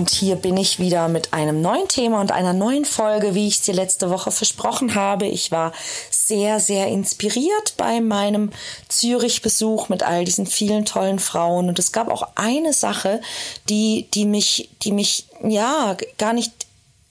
[0.00, 3.56] Und hier bin ich wieder mit einem neuen Thema und einer neuen Folge, wie ich
[3.56, 5.26] es dir letzte Woche versprochen habe.
[5.26, 5.74] Ich war
[6.10, 8.50] sehr, sehr inspiriert bei meinem
[8.88, 11.68] Zürich-Besuch mit all diesen vielen tollen Frauen.
[11.68, 13.20] Und es gab auch eine Sache,
[13.68, 16.50] die, die mich, die mich, ja, gar nicht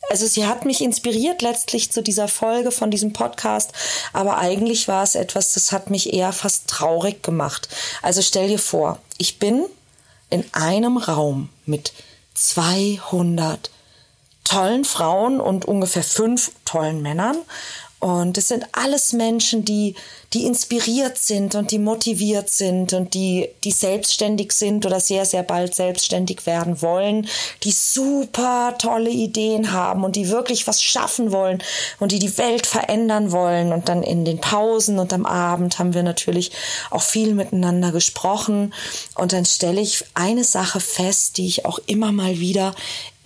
[0.10, 3.72] also sie hat mich inspiriert letztlich zu dieser Folge von diesem Podcast,
[4.14, 7.70] aber eigentlich war es etwas, das hat mich eher fast traurig gemacht.
[8.02, 9.66] Also stell dir vor, ich bin
[10.32, 11.94] in einem Raum mit
[12.40, 13.70] 200
[14.44, 17.38] tollen Frauen und ungefähr fünf tollen Männern
[18.00, 19.94] und es sind alles Menschen, die,
[20.32, 25.44] die inspiriert sind und die motiviert sind und die, die selbstständig sind oder sehr, sehr
[25.44, 27.28] bald selbstständig werden wollen,
[27.64, 31.62] die super tolle Ideen haben und die wirklich was schaffen wollen
[32.00, 33.74] und die die Welt verändern wollen.
[33.74, 36.54] Und dann in den Pausen und am Abend haben wir natürlich
[36.92, 38.74] auch viel miteinander gesprochen.
[39.16, 42.74] Und dann stelle ich eine Sache fest, die ich auch immer mal wieder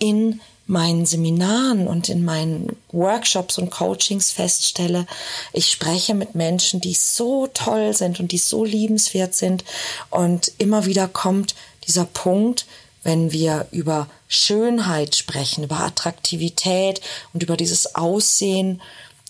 [0.00, 5.06] in meinen Seminaren und in meinen Workshops und Coachings feststelle,
[5.52, 9.64] ich spreche mit Menschen, die so toll sind und die so liebenswert sind.
[10.10, 11.54] Und immer wieder kommt
[11.86, 12.66] dieser Punkt,
[13.02, 17.02] wenn wir über Schönheit sprechen, über Attraktivität
[17.34, 18.80] und über dieses Aussehen,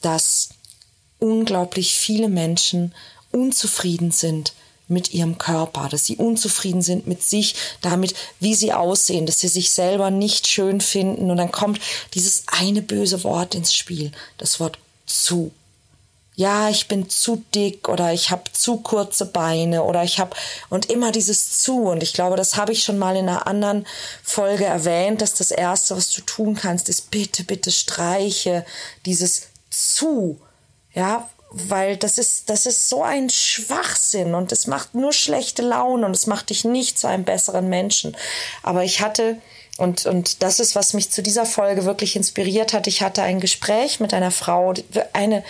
[0.00, 0.50] dass
[1.18, 2.94] unglaublich viele Menschen
[3.32, 4.52] unzufrieden sind
[4.88, 9.48] mit ihrem Körper, dass sie unzufrieden sind mit sich, damit, wie sie aussehen, dass sie
[9.48, 11.30] sich selber nicht schön finden.
[11.30, 11.80] Und dann kommt
[12.14, 15.52] dieses eine böse Wort ins Spiel, das Wort zu.
[16.36, 20.36] Ja, ich bin zu dick oder ich habe zu kurze Beine oder ich habe
[20.68, 23.86] und immer dieses zu und ich glaube, das habe ich schon mal in einer anderen
[24.24, 28.66] Folge erwähnt, dass das erste, was du tun kannst, ist bitte, bitte streiche
[29.06, 30.40] dieses zu.
[30.92, 36.04] Ja, weil das ist, das ist so ein Schwachsinn und es macht nur schlechte Laune
[36.04, 38.16] und es macht dich nicht zu einem besseren Menschen.
[38.62, 39.38] Aber ich hatte,
[39.78, 42.86] und, und das ist, was mich zu dieser Folge wirklich inspiriert hat.
[42.88, 44.74] Ich hatte ein Gespräch mit einer Frau,
[45.12, 45.44] eine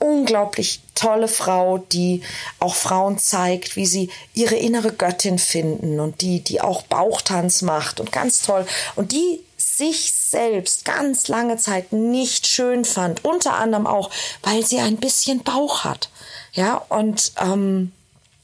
[0.00, 2.22] unglaublich tolle Frau, die
[2.58, 8.00] auch Frauen zeigt, wie sie ihre innere Göttin finden und die, die auch Bauchtanz macht
[8.00, 8.66] und ganz toll.
[8.96, 9.40] Und die
[9.76, 14.10] sich selbst ganz lange Zeit nicht schön fand, unter anderem auch,
[14.42, 16.10] weil sie ein bisschen Bauch hat.
[16.52, 17.92] Ja, und ähm,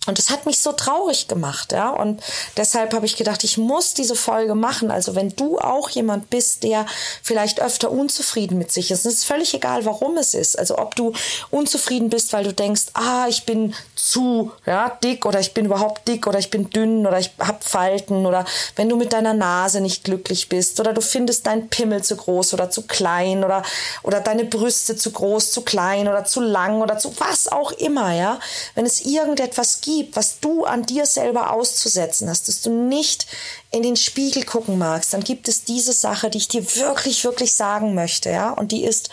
[0.07, 1.91] und das hat mich so traurig gemacht, ja.
[1.91, 2.23] Und
[2.57, 4.91] deshalb habe ich gedacht, ich muss diese Folge machen.
[4.91, 6.87] Also wenn du auch jemand bist, der
[7.23, 10.59] vielleicht öfter unzufrieden mit sich ist, es ist völlig egal, warum es ist.
[10.59, 11.13] Also ob du
[11.51, 16.09] unzufrieden bist, weil du denkst, ah, ich bin zu ja, dick oder ich bin überhaupt
[16.09, 18.47] dick oder ich bin dünn oder ich habe Falten oder
[18.77, 22.55] wenn du mit deiner Nase nicht glücklich bist oder du findest deinen Pimmel zu groß
[22.55, 23.63] oder zu klein oder
[24.03, 28.15] oder deine Brüste zu groß, zu klein oder zu lang oder zu was auch immer,
[28.15, 28.41] ja.
[28.75, 33.27] Wenn es irgendetwas gibt, gibt, was du an dir selber auszusetzen hast, dass du nicht
[33.71, 37.55] in den Spiegel gucken magst, dann gibt es diese Sache, die ich dir wirklich, wirklich
[37.55, 39.11] sagen möchte, ja, und die ist,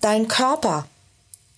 [0.00, 0.86] dein Körper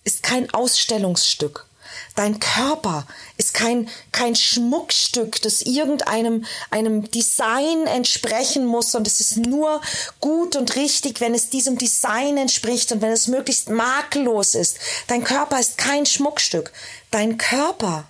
[0.05, 1.67] ist kein Ausstellungsstück.
[2.15, 3.07] Dein Körper
[3.37, 9.81] ist kein, kein Schmuckstück, das irgendeinem einem Design entsprechen muss und es ist nur
[10.21, 14.79] gut und richtig, wenn es diesem Design entspricht und wenn es möglichst makellos ist.
[15.07, 16.73] Dein Körper ist kein Schmuckstück.
[17.11, 18.05] Dein Körper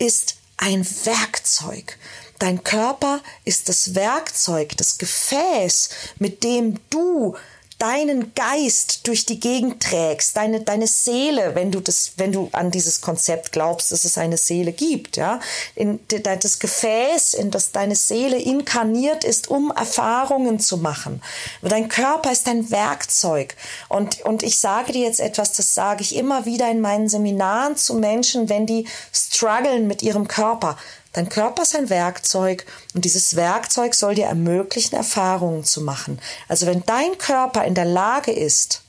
[0.00, 1.98] ist ein Werkzeug.
[2.40, 7.36] Dein Körper ist das Werkzeug, das Gefäß, mit dem du
[7.80, 12.70] deinen Geist durch die Gegend trägst, deine, deine Seele, wenn du das, wenn du an
[12.70, 15.40] dieses Konzept glaubst, dass es eine Seele gibt, ja,
[15.74, 21.22] in das Gefäß, in das deine Seele inkarniert ist, um Erfahrungen zu machen.
[21.62, 23.56] Dein Körper ist ein Werkzeug.
[23.88, 27.76] Und, und ich sage dir jetzt etwas, das sage ich immer wieder in meinen Seminaren
[27.76, 30.76] zu Menschen, wenn die strugglen mit ihrem Körper.
[31.12, 36.20] Dein Körper ist ein Werkzeug und dieses Werkzeug soll dir ermöglichen, Erfahrungen zu machen.
[36.48, 38.82] Also wenn dein Körper in der Lage ist,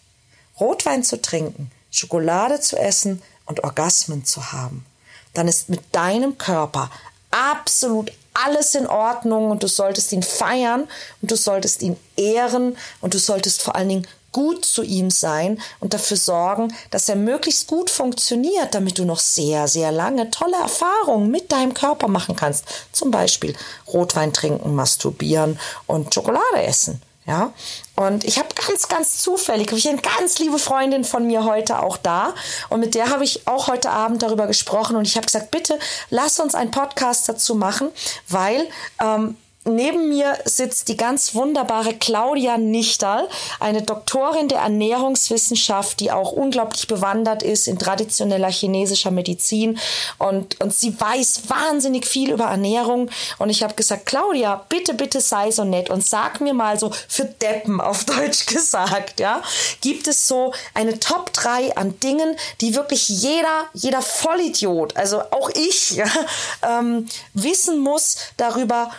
[0.59, 4.85] Rotwein zu trinken, Schokolade zu essen und Orgasmen zu haben,
[5.33, 6.91] dann ist mit deinem Körper
[7.31, 10.88] absolut alles in Ordnung und du solltest ihn feiern
[11.21, 15.61] und du solltest ihn ehren und du solltest vor allen Dingen gut zu ihm sein
[15.79, 20.57] und dafür sorgen, dass er möglichst gut funktioniert, damit du noch sehr, sehr lange tolle
[20.57, 22.65] Erfahrungen mit deinem Körper machen kannst.
[22.91, 23.55] Zum Beispiel
[23.87, 27.01] Rotwein trinken, masturbieren und Schokolade essen.
[27.27, 27.53] Ja,
[27.95, 31.97] und ich habe ganz, ganz zufällig, ich eine ganz liebe Freundin von mir heute auch
[31.97, 32.33] da.
[32.69, 34.95] Und mit der habe ich auch heute Abend darüber gesprochen.
[34.95, 35.77] Und ich habe gesagt, bitte
[36.09, 37.89] lass uns einen Podcast dazu machen,
[38.27, 38.67] weil
[38.99, 43.29] ähm, Neben mir sitzt die ganz wunderbare Claudia Nichterl,
[43.59, 49.77] eine Doktorin der Ernährungswissenschaft, die auch unglaublich bewandert ist in traditioneller chinesischer Medizin
[50.17, 53.11] und, und sie weiß wahnsinnig viel über Ernährung.
[53.37, 56.91] Und ich habe gesagt, Claudia, bitte, bitte sei so nett und sag mir mal so
[57.07, 59.43] für Deppen auf Deutsch gesagt, ja,
[59.81, 65.51] gibt es so eine Top 3 an Dingen, die wirklich jeder, jeder Vollidiot, also auch
[65.51, 66.07] ich, ja,
[66.79, 68.89] ähm, wissen muss darüber,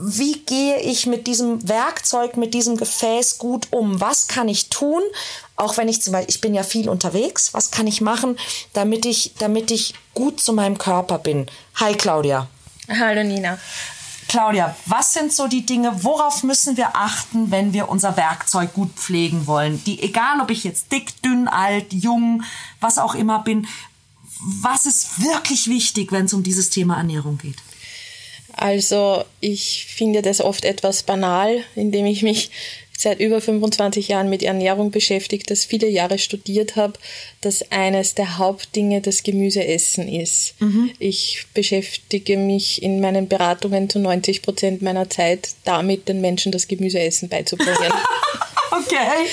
[0.00, 4.00] wie gehe ich mit diesem Werkzeug, mit diesem Gefäß gut um?
[4.00, 5.02] Was kann ich tun?
[5.56, 8.38] Auch wenn ich zum Beispiel, ich bin ja viel unterwegs, was kann ich machen,
[8.74, 11.46] damit ich, damit ich gut zu meinem Körper bin?
[11.74, 12.46] Hi Claudia.
[12.88, 13.58] Hallo Nina.
[14.28, 18.92] Claudia, was sind so die Dinge, worauf müssen wir achten, wenn wir unser Werkzeug gut
[18.94, 19.82] pflegen wollen?
[19.84, 22.44] Die, egal ob ich jetzt dick, dünn, alt, jung,
[22.80, 23.66] was auch immer bin,
[24.40, 27.56] was ist wirklich wichtig, wenn es um dieses Thema Ernährung geht?
[28.58, 32.50] Also ich finde das oft etwas banal, indem ich mich
[32.96, 36.94] seit über 25 Jahren mit Ernährung beschäftigt, das viele Jahre studiert habe,
[37.40, 40.60] dass eines der Hauptdinge das Gemüseessen ist.
[40.60, 40.90] Mhm.
[40.98, 46.66] Ich beschäftige mich in meinen Beratungen zu 90 Prozent meiner Zeit damit, den Menschen das
[46.66, 47.92] Gemüseessen beizubringen.
[48.78, 49.26] Okay.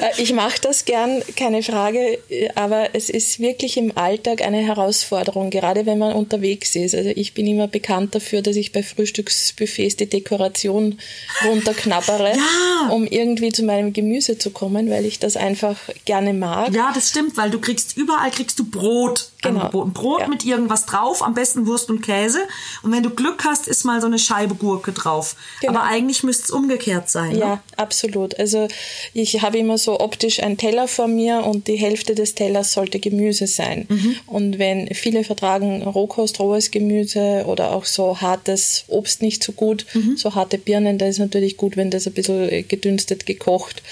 [0.00, 2.18] Äh, ich mache das gern, keine Frage,
[2.54, 6.94] aber es ist wirklich im Alltag eine Herausforderung, gerade wenn man unterwegs ist.
[6.94, 10.98] Also ich bin immer bekannt dafür, dass ich bei Frühstücksbuffets die Dekoration
[11.44, 12.88] runterknabbere, ja.
[12.90, 16.72] um irgendwie zu meinem Gemüse zu kommen, weil ich das einfach gerne mag.
[16.74, 19.60] Ja, das stimmt, weil du kriegst überall kriegst du Brot genau.
[19.60, 19.92] angeboten.
[19.92, 20.28] Brot ja.
[20.28, 22.40] mit irgendwas drauf, am besten Wurst und Käse.
[22.82, 25.36] Und wenn du Glück hast, ist mal so eine Scheibe Gurke drauf.
[25.60, 25.74] Genau.
[25.74, 27.36] Aber eigentlich müsste es umgekehrt sein.
[27.36, 27.60] Ja, ne?
[27.76, 28.38] absolut.
[28.38, 28.68] Also
[29.12, 32.98] ich habe immer so optisch einen Teller vor mir und die Hälfte des Tellers sollte
[32.98, 33.86] Gemüse sein.
[33.88, 34.16] Mhm.
[34.26, 39.86] Und wenn viele vertragen Rohkost, rohes Gemüse oder auch so hartes Obst nicht so gut,
[39.94, 40.16] mhm.
[40.16, 43.82] so harte Birnen, da ist natürlich gut, wenn das ein bisschen gedünstet, gekocht,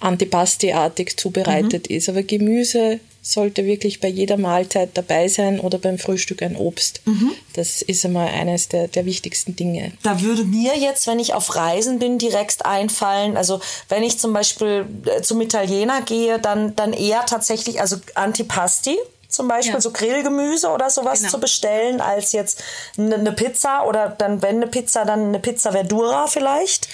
[0.00, 1.96] antipasti-artig zubereitet mhm.
[1.96, 2.08] ist.
[2.08, 7.00] Aber Gemüse sollte wirklich bei jeder Mahlzeit dabei sein oder beim Frühstück ein Obst.
[7.06, 7.32] Mhm.
[7.54, 9.92] Das ist einmal eines der, der wichtigsten Dinge.
[10.04, 14.32] Da würde mir jetzt, wenn ich auf Reisen bin, direkt einfallen, also wenn ich zum
[14.32, 18.96] Beispiel äh, zum Italiener gehe, dann, dann eher tatsächlich, also Antipasti
[19.28, 19.80] zum Beispiel, ja.
[19.80, 21.32] so Grillgemüse oder sowas genau.
[21.32, 22.62] zu bestellen, als jetzt
[22.96, 26.88] eine Pizza oder dann, wenn eine Pizza, dann eine Pizza Verdura vielleicht.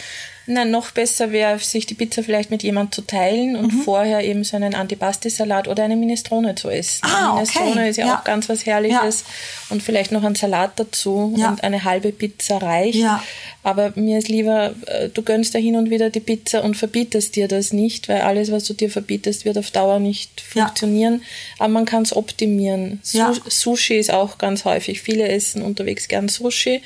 [0.47, 3.83] Na, noch besser wäre, sich die Pizza vielleicht mit jemandem zu teilen und mhm.
[3.83, 7.01] vorher eben so einen Antipasti-Salat oder eine Minestrone zu essen.
[7.03, 7.91] Ah, Minestrone okay.
[7.91, 9.21] ist ja, ja, auch ganz was Herrliches.
[9.21, 9.27] Ja.
[9.71, 11.49] Und vielleicht noch ein Salat dazu ja.
[11.49, 12.99] und eine halbe Pizza reicht.
[12.99, 13.23] Ja.
[13.63, 17.37] Aber mir ist lieber, äh, du gönnst da hin und wieder die Pizza und verbietest
[17.37, 21.23] dir das nicht, weil alles, was du dir verbietest, wird auf Dauer nicht funktionieren.
[21.59, 23.01] Aber man kann es optimieren.
[23.03, 25.01] Sushi ist auch ganz häufig.
[25.01, 26.83] Viele essen unterwegs gern Sushi.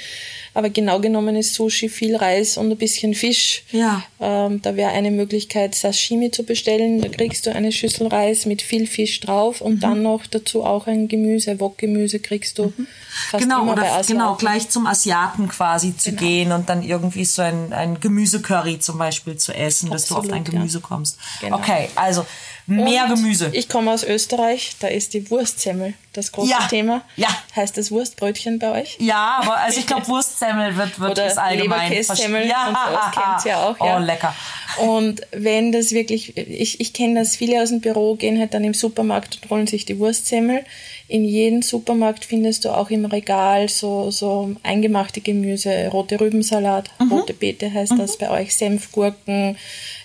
[0.57, 3.63] Aber genau genommen ist Sushi viel Reis und ein bisschen Fisch.
[3.73, 4.03] Ja.
[4.19, 7.03] Ähm, da wäre eine Möglichkeit, Sashimi zu bestellen.
[7.03, 9.81] Da kriegst du eine Schüssel Reis mit viel Fisch drauf und mhm.
[9.81, 12.87] dann noch dazu auch ein Gemüse, Wokgemüse kriegst du mhm.
[13.29, 16.23] fast genau, immer oder bei Genau, gleich zum Asiaten quasi zu genau.
[16.23, 20.15] gehen und dann irgendwie so ein, ein Gemüsecurry zum Beispiel zu essen, Absolut, dass du
[20.15, 20.87] auf dein Gemüse ja.
[20.89, 21.19] kommst.
[21.43, 21.59] Genau.
[21.59, 22.25] Okay, also
[22.67, 23.51] Mehr und Gemüse.
[23.53, 26.67] Ich komme aus Österreich, da ist die Wurstsemmel das große ja.
[26.69, 27.03] Thema.
[27.17, 27.29] Ja.
[27.55, 28.97] Heißt das Wurstbrötchen bei euch?
[28.99, 32.69] Ja, aber also ich glaube, Wurstsemmel wird, wird Oder allgemein Leberkässemmel ja.
[32.69, 33.79] und so, kennt ja auch.
[33.79, 33.97] Ja.
[33.97, 34.35] Oh, lecker.
[34.79, 38.65] Und wenn das wirklich, ich, ich kenne das, viele aus dem Büro gehen halt dann
[38.65, 40.65] im Supermarkt und holen sich die Wurstsemmel.
[41.09, 47.13] In jedem Supermarkt findest du auch im Regal so, so eingemachte Gemüse, rote Rübensalat, mhm.
[47.13, 47.99] rote Beete heißt mhm.
[47.99, 49.57] das bei euch, Senfgurken,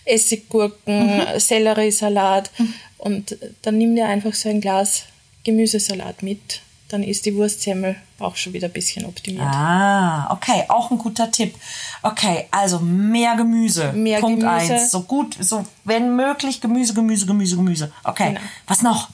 [0.06, 1.40] Essiggurken, mhm.
[1.40, 2.52] Selleriesalat.
[2.58, 2.74] Mhm.
[2.98, 5.04] Und dann nimm dir einfach so ein Glas
[5.44, 6.62] Gemüsesalat mit.
[6.92, 9.46] Dann ist die Wurstsemmel auch schon wieder ein bisschen optimiert.
[9.46, 11.56] Ah, okay, auch ein guter Tipp.
[12.02, 13.94] Okay, also mehr Gemüse.
[13.94, 14.74] Mehr Punkt Gemüse.
[14.74, 14.92] eins.
[14.92, 17.92] So gut, so wenn möglich Gemüse, Gemüse, Gemüse, Gemüse.
[18.04, 18.30] Okay.
[18.30, 18.42] Genau.
[18.68, 19.10] Was noch?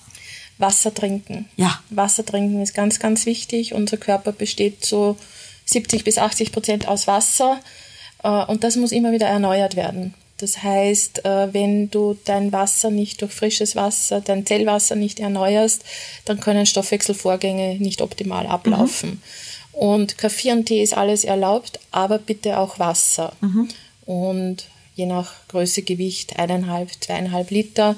[0.58, 1.48] Wasser trinken.
[1.56, 1.80] Ja.
[1.90, 3.74] Wasser trinken ist ganz, ganz wichtig.
[3.74, 5.18] Unser Körper besteht so
[5.66, 7.60] 70 bis 80 Prozent aus Wasser
[8.24, 10.14] äh, und das muss immer wieder erneuert werden.
[10.38, 15.84] Das heißt, äh, wenn du dein Wasser nicht durch frisches Wasser, dein Zellwasser nicht erneuerst,
[16.26, 19.10] dann können Stoffwechselvorgänge nicht optimal ablaufen.
[19.10, 19.22] Mhm.
[19.72, 23.34] Und Kaffee und Tee ist alles erlaubt, aber bitte auch Wasser.
[23.42, 23.68] Mhm.
[24.06, 24.66] Und
[24.96, 27.96] je nach Größe, Gewicht eineinhalb, zweieinhalb Liter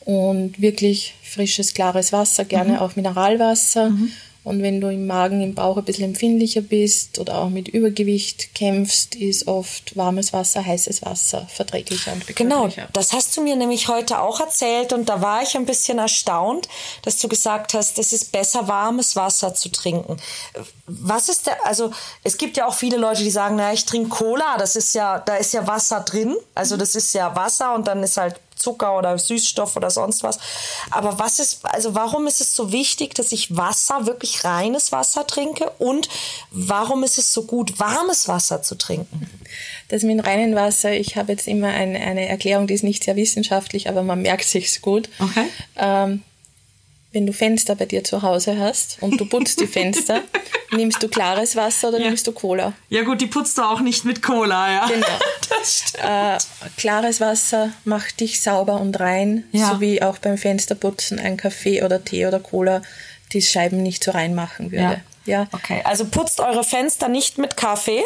[0.00, 2.78] und wirklich frisches, klares Wasser, gerne mhm.
[2.78, 3.90] auch Mineralwasser.
[3.90, 4.12] Mhm.
[4.42, 8.54] Und wenn du im Magen, im Bauch ein bisschen empfindlicher bist oder auch mit Übergewicht
[8.54, 13.88] kämpfst, ist oft warmes Wasser, heißes Wasser verträglicher und Genau, das hast du mir nämlich
[13.88, 16.68] heute auch erzählt und da war ich ein bisschen erstaunt,
[17.02, 20.16] dass du gesagt hast, es ist besser, warmes Wasser zu trinken.
[20.86, 21.92] Was ist der, also
[22.24, 25.18] es gibt ja auch viele Leute, die sagen, na, ich trinke Cola, das ist ja,
[25.18, 28.96] da ist ja Wasser drin, also das ist ja Wasser und dann ist halt Zucker
[28.96, 30.38] oder Süßstoff oder sonst was.
[30.90, 35.26] Aber was ist, also warum ist es so wichtig, dass ich Wasser, wirklich reines Wasser
[35.26, 35.70] trinke?
[35.78, 36.08] Und
[36.50, 39.28] warum ist es so gut, warmes Wasser zu trinken?
[39.88, 43.16] Das mit reinem Wasser, ich habe jetzt immer eine, eine Erklärung, die ist nicht sehr
[43.16, 45.08] wissenschaftlich, aber man merkt sich's gut.
[45.18, 45.46] Okay.
[45.76, 46.22] Ähm,
[47.12, 50.22] wenn du Fenster bei dir zu Hause hast und du putzt die Fenster,
[50.70, 52.06] nimmst du klares Wasser oder ja.
[52.06, 52.72] nimmst du Cola?
[52.88, 54.86] Ja gut, die putzt du auch nicht mit Cola, ja.
[54.86, 55.06] Genau.
[55.48, 56.04] Das stimmt.
[56.04, 56.38] Äh,
[56.76, 59.72] klares Wasser macht dich sauber und rein, ja.
[59.72, 62.82] so wie auch beim Fensterputzen ein Kaffee oder Tee oder Cola
[63.32, 64.82] die Scheiben nicht so reinmachen würde.
[64.82, 65.00] Ja.
[65.30, 65.46] Ja.
[65.52, 68.02] Okay, also putzt eure Fenster nicht mit Kaffee.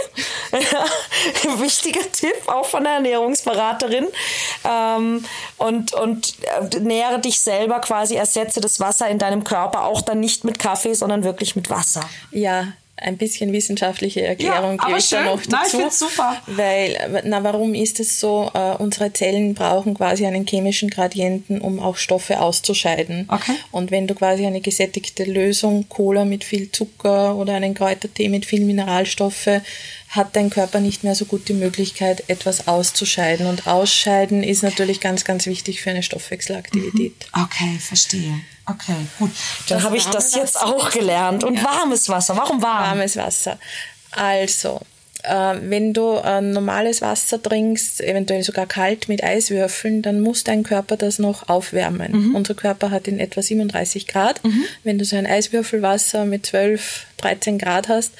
[1.58, 4.06] Wichtiger Tipp, auch von der Ernährungsberaterin.
[4.64, 5.24] Ähm,
[5.56, 10.20] und und äh, nähere dich selber quasi, ersetze das Wasser in deinem Körper auch dann
[10.20, 12.02] nicht mit Kaffee, sondern wirklich mit Wasser.
[12.30, 15.24] Ja, ein bisschen wissenschaftliche Erklärung ja, gebe ich schön.
[15.24, 15.78] da noch dazu.
[15.78, 16.42] Nein, ich super.
[16.46, 18.50] Weil, na, warum ist es so?
[18.54, 23.26] Uh, unsere Zellen brauchen quasi einen chemischen Gradienten, um auch Stoffe auszuscheiden.
[23.28, 23.54] Okay.
[23.72, 28.46] Und wenn du quasi eine gesättigte Lösung, Cola mit viel Zucker oder einen Kräutertee mit
[28.46, 29.60] viel Mineralstoffe
[30.14, 33.46] hat dein Körper nicht mehr so gut die Möglichkeit, etwas auszuscheiden.
[33.46, 37.14] Und Ausscheiden ist natürlich ganz, ganz wichtig für eine Stoffwechselaktivität.
[37.34, 37.42] Mhm.
[37.42, 38.40] Okay, verstehe.
[38.66, 39.30] Okay, gut.
[39.68, 41.44] Dann habe ich das jetzt auch gelernt.
[41.44, 41.64] Und ja.
[41.64, 42.36] warmes Wasser.
[42.36, 42.84] Warum warm?
[42.84, 43.58] Warmes Wasser.
[44.10, 44.80] Also,
[45.24, 50.62] äh, wenn du äh, normales Wasser trinkst, eventuell sogar kalt mit Eiswürfeln, dann muss dein
[50.62, 52.28] Körper das noch aufwärmen.
[52.28, 52.34] Mhm.
[52.34, 54.42] Unser Körper hat in etwa 37 Grad.
[54.44, 54.64] Mhm.
[54.82, 58.12] Wenn du so ein Eiswürfelwasser mit 12, 13 Grad hast,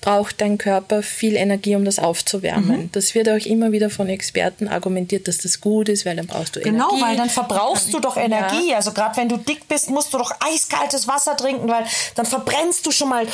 [0.00, 2.82] braucht dein Körper viel Energie, um das aufzuwärmen.
[2.82, 2.92] Mhm.
[2.92, 6.54] Das wird auch immer wieder von Experten argumentiert, dass das gut ist, weil dann brauchst
[6.56, 6.94] du genau, Energie.
[6.94, 8.70] Genau, weil dann verbrauchst du doch Energie.
[8.70, 8.76] Ja.
[8.76, 12.86] Also gerade wenn du dick bist, musst du doch eiskaltes Wasser trinken, weil dann verbrennst
[12.86, 13.26] du schon mal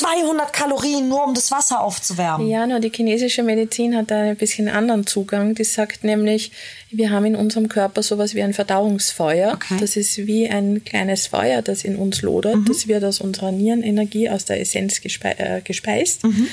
[0.00, 2.48] 200 Kalorien nur um das Wasser aufzuwärmen.
[2.48, 5.54] Ja, nur die chinesische Medizin hat da ein bisschen anderen Zugang.
[5.54, 6.52] Die sagt nämlich,
[6.90, 9.52] wir haben in unserem Körper sowas wie ein Verdauungsfeuer.
[9.52, 9.76] Okay.
[9.78, 12.56] Das ist wie ein kleines Feuer, das in uns lodert.
[12.56, 12.64] Mhm.
[12.64, 16.24] Das wird aus unserer Nierenenergie, aus der Essenz gespe äh, gespeist.
[16.24, 16.46] Mhm.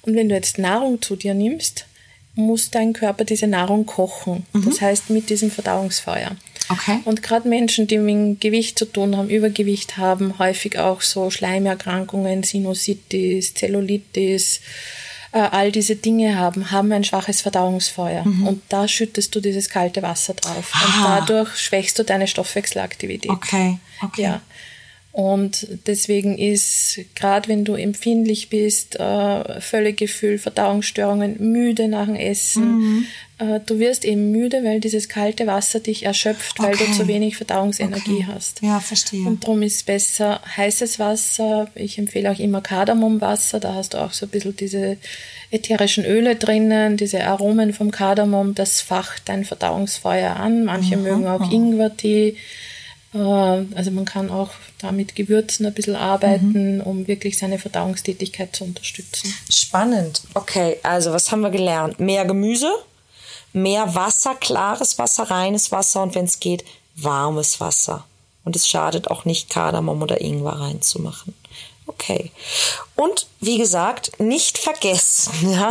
[0.00, 1.86] Und wenn du jetzt Nahrung zu dir nimmst,
[2.34, 4.46] muss dein Körper diese Nahrung kochen.
[4.52, 4.64] Mhm.
[4.64, 6.32] Das heißt mit diesem Verdauungsfeuer.
[6.68, 7.00] Okay.
[7.04, 12.42] Und gerade Menschen, die mit Gewicht zu tun haben, Übergewicht haben, häufig auch so Schleimerkrankungen,
[12.42, 14.60] Sinusitis, Zellulitis,
[15.32, 18.24] äh, all diese Dinge haben, haben ein schwaches Verdauungsfeuer.
[18.24, 18.46] Mhm.
[18.46, 20.72] Und da schüttest du dieses kalte Wasser drauf.
[20.72, 20.86] Ah.
[20.86, 23.30] Und dadurch schwächst du deine Stoffwechselaktivität.
[23.30, 23.78] Okay.
[24.02, 24.22] okay.
[24.22, 24.40] Ja.
[25.14, 32.78] Und deswegen ist, gerade wenn du empfindlich bist, äh, Völlegefühl, Verdauungsstörungen, müde nach dem Essen,
[32.78, 33.06] mhm.
[33.38, 36.86] äh, du wirst eben müde, weil dieses kalte Wasser dich erschöpft, weil okay.
[36.88, 38.26] du zu wenig Verdauungsenergie okay.
[38.26, 38.60] hast.
[38.60, 39.24] Ja, verstehe.
[39.24, 41.68] Und darum ist besser heißes Wasser.
[41.76, 44.96] Ich empfehle auch immer Kardamomwasser, da hast du auch so ein bisschen diese
[45.52, 50.64] ätherischen Öle drinnen, diese Aromen vom Kardamom, das facht dein Verdauungsfeuer an.
[50.64, 51.02] Manche mhm.
[51.04, 52.34] mögen auch Ingwertee.
[53.14, 56.80] Äh, also man kann auch da mit Gewürzen ein bisschen arbeiten, mhm.
[56.82, 59.32] um wirklich seine Verdauungstätigkeit zu unterstützen.
[59.50, 60.22] Spannend.
[60.34, 62.00] Okay, also was haben wir gelernt?
[62.00, 62.70] Mehr Gemüse,
[63.52, 66.64] mehr Wasser, klares Wasser, reines Wasser und wenn es geht,
[66.96, 68.04] warmes Wasser.
[68.44, 71.34] Und es schadet auch nicht, Kardamom oder Ingwer reinzumachen.
[71.86, 72.30] Okay.
[72.96, 75.70] Und wie gesagt, nicht vergessen, ja,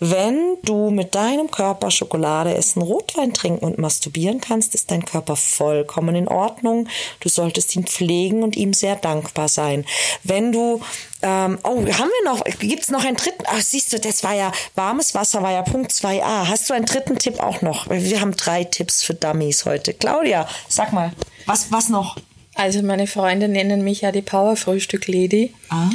[0.00, 5.36] wenn du mit deinem Körper Schokolade essen, Rotwein trinken und masturbieren kannst, ist dein Körper
[5.36, 6.88] vollkommen in Ordnung.
[7.20, 9.84] Du solltest ihn pflegen und ihm sehr dankbar sein.
[10.22, 10.80] Wenn du,
[11.20, 13.44] ähm, oh, haben wir noch, gibt's noch einen dritten?
[13.46, 16.48] Ach, siehst du, das war ja, warmes Wasser war ja Punkt 2a.
[16.48, 17.90] Hast du einen dritten Tipp auch noch?
[17.90, 19.92] Wir haben drei Tipps für Dummies heute.
[19.92, 21.12] Claudia, sag mal,
[21.44, 22.16] was, was noch?
[22.56, 25.52] Also meine Freunde nennen mich ja die Power-Frühstück-Lady.
[25.68, 25.90] Ah.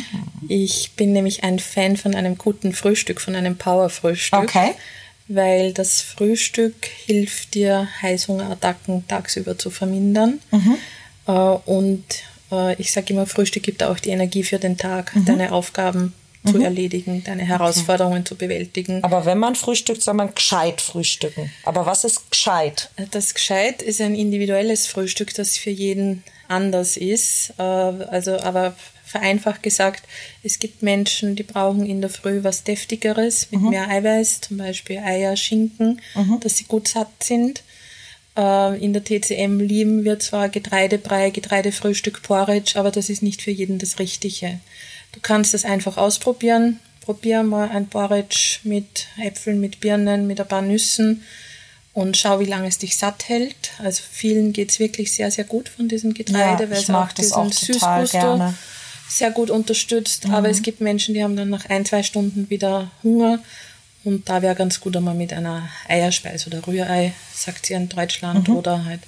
[0.47, 4.39] Ich bin nämlich ein Fan von einem guten Frühstück, von einem Power-Frühstück.
[4.39, 4.75] Okay.
[5.27, 6.75] Weil das Frühstück
[7.05, 10.39] hilft dir, Heißhungerattacken tagsüber zu vermindern.
[10.51, 10.77] Mhm.
[11.27, 12.03] Äh, und
[12.51, 15.25] äh, ich sage immer, Frühstück gibt auch die Energie für den Tag, mhm.
[15.25, 16.13] deine Aufgaben
[16.45, 16.63] zu mhm.
[16.63, 18.27] erledigen, deine Herausforderungen okay.
[18.27, 19.03] zu bewältigen.
[19.03, 21.51] Aber wenn man frühstückt, soll man gescheit frühstücken.
[21.63, 22.89] Aber was ist gescheit?
[23.11, 27.53] Das gescheit ist ein individuelles Frühstück, das für jeden anders ist.
[27.57, 30.03] Äh, also, aber vereinfacht gesagt,
[30.41, 33.69] es gibt Menschen, die brauchen in der Früh was Deftigeres mit mhm.
[33.69, 36.39] mehr Eiweiß, zum Beispiel Eier, Schinken, mhm.
[36.39, 37.61] dass sie gut satt sind.
[38.37, 43.51] Äh, in der TCM lieben wir zwar Getreidebrei, Getreidefrühstück, Porridge, aber das ist nicht für
[43.51, 44.59] jeden das Richtige.
[45.11, 46.79] Du kannst es einfach ausprobieren.
[47.01, 51.23] Probier mal ein Porridge mit Äpfeln, mit Birnen, mit ein paar Nüssen
[51.93, 53.71] und schau, wie lange es dich satt hält.
[53.79, 57.33] Also vielen geht's wirklich sehr, sehr gut von diesem Getreide, Ja, weil es auch diesen
[57.33, 58.53] auch Süßgusto
[59.09, 60.27] sehr gut unterstützt.
[60.29, 63.39] Aber es gibt Menschen, die haben dann nach ein, zwei Stunden wieder Hunger.
[64.03, 68.47] Und da wäre ganz gut einmal mit einer Eierspeise oder Rührei, sagt sie in Deutschland,
[68.49, 69.01] oder halt.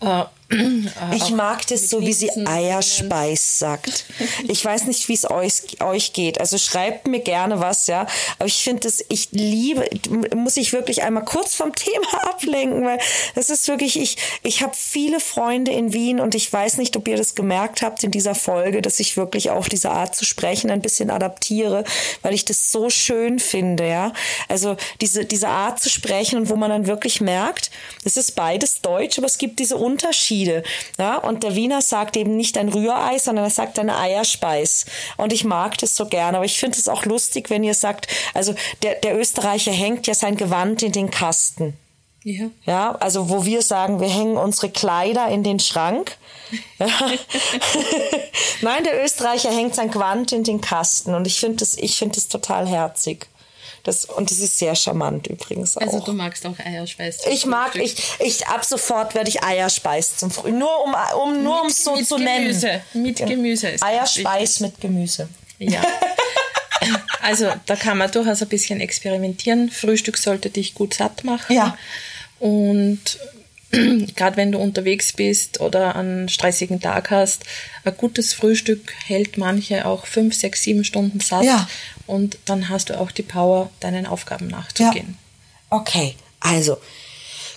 [0.00, 2.30] Äh, Ich auch mag das so, wie sie.
[2.46, 4.06] Eierspeis sagt.
[4.48, 6.40] Ich weiß nicht, wie es euch, euch geht.
[6.40, 8.06] Also schreibt mir gerne was, ja.
[8.38, 9.86] Aber ich finde das, ich liebe,
[10.34, 12.98] muss ich wirklich einmal kurz vom Thema ablenken, weil
[13.34, 17.08] das ist wirklich, ich, ich habe viele Freunde in Wien und ich weiß nicht, ob
[17.08, 20.70] ihr das gemerkt habt in dieser Folge, dass ich wirklich auch diese Art zu sprechen
[20.70, 21.84] ein bisschen adaptiere,
[22.22, 24.14] weil ich das so schön finde, ja.
[24.48, 27.70] Also diese, diese Art zu sprechen und wo man dann wirklich merkt,
[28.04, 30.37] es ist beides Deutsch, aber es gibt diese Unterschiede.
[30.98, 31.16] Ja?
[31.16, 34.86] Und der Wiener sagt eben nicht ein Rührei, sondern er sagt eine Eierspeis.
[35.16, 36.38] Und ich mag das so gerne.
[36.38, 40.14] Aber ich finde es auch lustig, wenn ihr sagt, also der, der Österreicher hängt ja
[40.14, 41.76] sein Gewand in den Kasten.
[42.24, 42.50] Ja.
[42.64, 46.16] Ja, also wo wir sagen, wir hängen unsere Kleider in den Schrank.
[46.78, 46.86] Ja.
[48.62, 52.16] Nein, der Österreicher hängt sein Gewand in den Kasten und ich finde das, ich finde
[52.16, 53.28] das total herzig.
[53.88, 55.80] Das, und das ist sehr charmant übrigens auch.
[55.80, 57.16] Also du magst auch Eierspeis.
[57.16, 58.04] zum ich mag, Frühstück.
[58.20, 60.50] ich, ich ab sofort werde ich Eierspeis zum Früh.
[60.50, 62.66] Nur um, um nur um es so mit zu Gemüse.
[62.66, 62.82] nennen.
[62.92, 65.28] Mit Gemüse ist Eierspeis mit Gemüse.
[65.58, 65.80] Ja.
[67.20, 69.68] Also da kann man durchaus ein bisschen experimentieren.
[69.68, 71.54] Frühstück sollte dich gut satt machen.
[71.54, 71.76] Ja.
[72.38, 73.18] Und
[74.16, 77.44] gerade wenn du unterwegs bist oder einen stressigen Tag hast,
[77.84, 81.44] ein gutes Frühstück hält manche auch fünf, sechs, sieben Stunden satt.
[81.44, 81.68] Ja.
[82.06, 85.18] Und dann hast du auch die Power, deinen Aufgaben nachzugehen.
[85.70, 86.78] Okay, also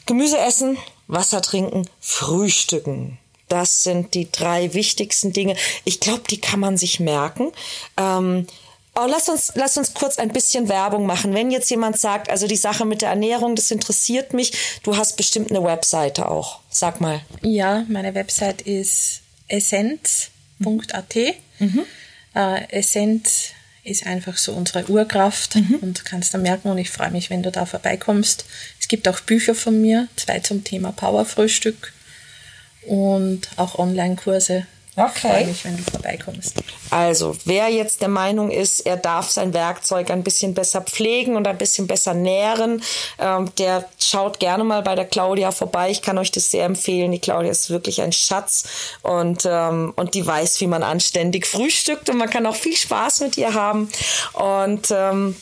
[0.05, 0.77] Gemüse essen,
[1.07, 3.17] Wasser trinken, frühstücken.
[3.47, 5.55] Das sind die drei wichtigsten Dinge.
[5.83, 7.51] Ich glaube, die kann man sich merken.
[7.97, 8.47] Ähm,
[8.93, 11.33] Oh, lass uns, lass uns kurz ein bisschen Werbung machen.
[11.33, 14.51] Wenn jetzt jemand sagt, also die Sache mit der Ernährung, das interessiert mich,
[14.83, 16.59] du hast bestimmt eine Webseite auch.
[16.69, 17.21] Sag mal.
[17.41, 21.15] Ja, meine Website ist essenz.at.
[21.15, 21.35] Äh,
[22.69, 23.51] Essenz
[23.83, 27.51] ist einfach so unsere Urkraft und kannst da merken und ich freue mich, wenn du
[27.51, 28.45] da vorbeikommst.
[28.79, 31.93] Es gibt auch Bücher von mir, zwei zum Thema Powerfrühstück
[32.83, 34.67] und auch Online-Kurse.
[34.97, 35.29] Okay.
[35.29, 36.55] Freue mich, wenn du vorbeikommst.
[36.89, 41.47] Also, wer jetzt der Meinung ist, er darf sein Werkzeug ein bisschen besser pflegen und
[41.47, 42.83] ein bisschen besser nähren,
[43.17, 45.89] ähm, der schaut gerne mal bei der Claudia vorbei.
[45.91, 47.13] Ich kann euch das sehr empfehlen.
[47.13, 48.65] Die Claudia ist wirklich ein Schatz
[49.01, 53.21] und, ähm, und die weiß, wie man anständig frühstückt und man kann auch viel Spaß
[53.21, 53.89] mit ihr haben.
[54.33, 55.37] Und, ähm,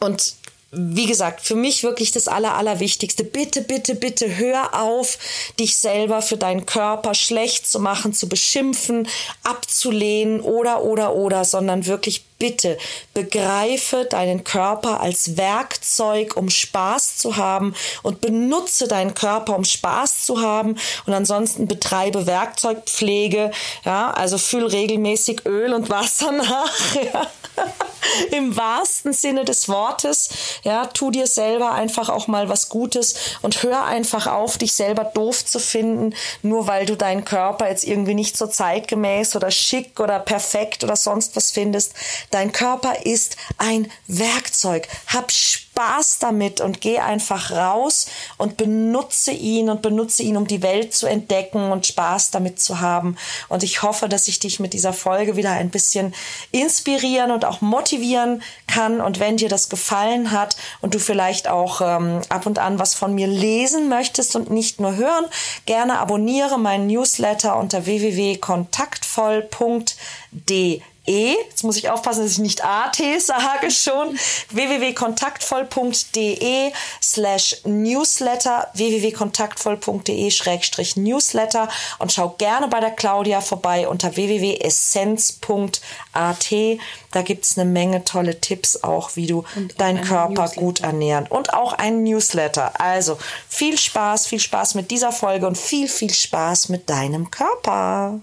[0.00, 0.34] und
[0.76, 3.24] wie gesagt, für mich wirklich das Aller, Allerwichtigste.
[3.24, 5.18] Bitte, bitte, bitte hör auf,
[5.58, 9.08] dich selber für deinen Körper schlecht zu machen, zu beschimpfen,
[9.42, 12.76] abzulehnen oder, oder, oder, sondern wirklich bitte
[13.14, 20.24] begreife deinen Körper als Werkzeug, um Spaß zu haben und benutze deinen Körper, um Spaß
[20.24, 23.50] zu haben und ansonsten betreibe Werkzeugpflege,
[23.84, 27.26] ja, also füll regelmäßig Öl und Wasser nach, ja.
[28.30, 30.28] Im wahrsten Sinne des Wortes,
[30.62, 35.04] ja, tu dir selber einfach auch mal was Gutes und hör einfach auf, dich selber
[35.04, 40.00] doof zu finden, nur weil du deinen Körper jetzt irgendwie nicht so zeitgemäß oder schick
[40.00, 41.94] oder perfekt oder sonst was findest.
[42.30, 44.88] Dein Körper ist ein Werkzeug.
[45.08, 45.65] Hab Spaß
[46.18, 48.06] damit und geh einfach raus
[48.38, 52.80] und benutze ihn und benutze ihn, um die Welt zu entdecken und Spaß damit zu
[52.80, 53.16] haben.
[53.48, 56.14] Und ich hoffe, dass ich dich mit dieser Folge wieder ein bisschen
[56.50, 59.00] inspirieren und auch motivieren kann.
[59.00, 62.94] Und wenn dir das gefallen hat und du vielleicht auch ähm, ab und an was
[62.94, 65.26] von mir lesen möchtest und nicht nur hören,
[65.66, 70.80] gerne abonniere meinen Newsletter unter www.kontaktvoll.de.
[71.06, 74.18] Jetzt muss ich aufpassen, dass ich nicht AT sage schon.
[74.50, 86.54] www.kontaktvoll.de slash newsletter www.kontaktvoll.de schrägstrich newsletter und schau gerne bei der Claudia vorbei unter www.essenz.at.
[87.12, 89.44] Da gibt's eine Menge tolle Tipps auch, wie du
[89.78, 90.60] deinen einen Körper Newsletter.
[90.60, 92.78] gut ernähren und auch ein Newsletter.
[92.80, 93.16] Also
[93.48, 98.20] viel Spaß, viel Spaß mit dieser Folge und viel, viel Spaß mit deinem Körper.